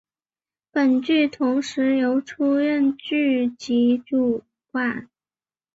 [0.71, 5.07] 本剧同时由出任剧集主管。